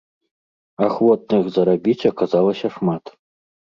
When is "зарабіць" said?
1.59-2.07